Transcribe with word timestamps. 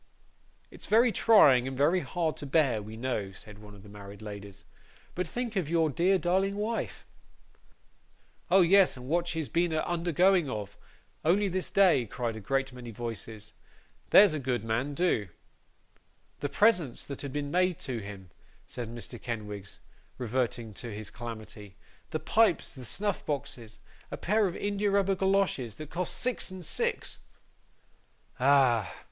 'It's 0.71 0.87
very 0.87 1.11
trying, 1.11 1.67
and 1.67 1.77
very 1.77 1.99
hard 1.99 2.35
to 2.35 2.47
bear, 2.47 2.81
we 2.81 2.97
know,' 2.97 3.31
said 3.31 3.59
one 3.59 3.75
of 3.75 3.83
the 3.83 3.87
married 3.87 4.19
ladies; 4.19 4.65
'but 5.13 5.27
think 5.27 5.55
of 5.55 5.69
your 5.69 5.91
dear 5.91 6.17
darling 6.17 6.55
wife.' 6.55 7.05
'Oh 8.49 8.61
yes, 8.61 8.97
and 8.97 9.07
what 9.07 9.27
she's 9.27 9.47
been 9.47 9.71
a 9.71 9.81
undergoing 9.81 10.49
of, 10.49 10.75
only 11.23 11.47
this 11.47 11.69
day,' 11.69 12.07
cried 12.07 12.35
a 12.35 12.39
great 12.39 12.73
many 12.73 12.89
voices. 12.89 13.53
'There's 14.09 14.33
a 14.33 14.39
good 14.39 14.63
man, 14.63 14.95
do.' 14.95 15.27
'The 16.39 16.49
presents 16.49 17.05
that 17.05 17.21
have 17.21 17.31
been 17.31 17.51
made 17.51 17.77
to 17.81 17.99
him,' 17.99 18.31
said 18.65 18.89
Mr. 18.89 19.21
Kenwigs, 19.21 19.77
reverting 20.17 20.73
to 20.73 20.91
his 20.91 21.11
calamity, 21.11 21.75
'the 22.09 22.19
pipes, 22.21 22.73
the 22.73 22.85
snuff 22.85 23.23
boxes 23.23 23.77
a 24.09 24.17
pair 24.17 24.47
of 24.47 24.55
india 24.57 24.89
rubber 24.89 25.13
goloshes, 25.13 25.75
that 25.75 25.91
cost 25.91 26.15
six 26.17 26.49
and 26.49 26.65
six' 26.65 27.19
'Ah! 28.39 28.91